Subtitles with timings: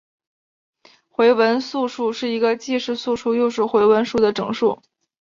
[1.09, 4.81] 回文素数是一个既是素数又是回文数的整数。